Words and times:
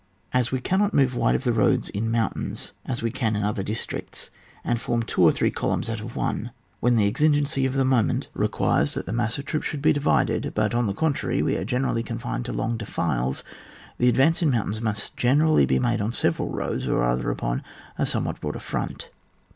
1. 0.31 0.39
As 0.39 0.51
we 0.51 0.59
cannot 0.59 0.95
move 0.95 1.15
wide 1.15 1.35
of 1.35 1.43
the 1.43 1.53
roads 1.53 1.87
in 1.89 2.09
mountains 2.09 2.71
as 2.87 3.03
we 3.03 3.11
can 3.11 3.35
in 3.35 3.43
other 3.43 3.61
districts, 3.61 4.31
and 4.63 4.81
form 4.81 5.03
two 5.03 5.21
or 5.21 5.31
three 5.31 5.51
columns 5.51 5.91
out 5.91 5.99
of 5.99 6.15
one, 6.15 6.49
when 6.79 6.95
the 6.95 7.05
exigency 7.05 7.67
of 7.67 7.75
the 7.75 7.85
moment 7.85 8.27
re 8.33 8.47
14 8.47 8.47
ON 8.47 8.47
WAR. 8.47 8.47
[book 8.47 8.51
vn. 8.51 8.57
quires 8.89 8.93
that 8.95 9.05
tlie 9.05 9.13
mass 9.15 9.37
of 9.37 9.45
the 9.45 9.51
troops 9.51 9.67
should 9.67 9.79
be 9.83 9.93
divided; 9.93 10.53
but, 10.55 10.73
on 10.73 10.87
the 10.87 10.93
contrary, 10.95 11.43
we 11.43 11.55
are 11.55 11.63
generally 11.63 12.01
confined 12.01 12.45
to 12.45 12.51
long 12.51 12.77
defiles; 12.77 13.43
the 13.99 14.09
advance 14.09 14.41
in 14.41 14.49
mountains 14.49 14.81
must 14.81 15.15
generally 15.15 15.67
be 15.67 15.77
made 15.77 16.01
on 16.01 16.11
several 16.11 16.49
roads, 16.49 16.87
or 16.87 17.01
rather 17.01 17.29
upon 17.29 17.61
a 17.99 18.07
somewhat 18.07 18.41
broader 18.41 18.57
front. 18.59 19.09